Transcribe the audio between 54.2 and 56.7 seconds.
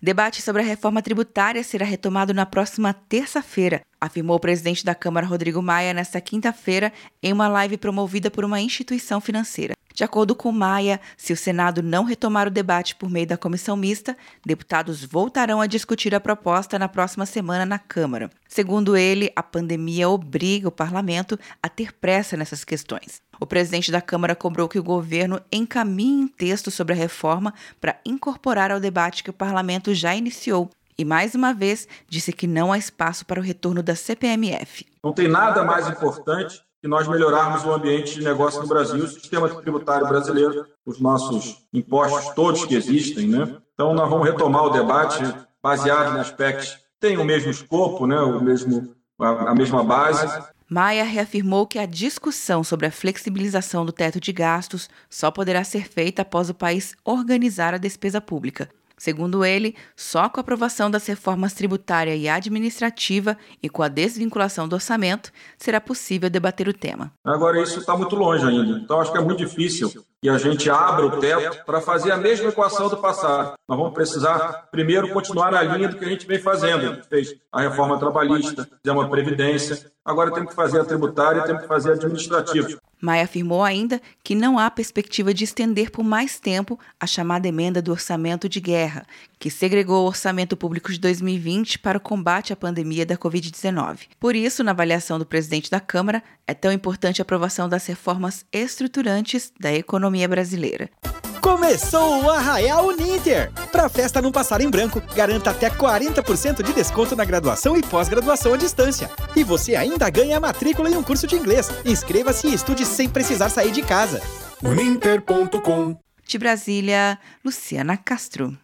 de gastos só poderá ser feita após o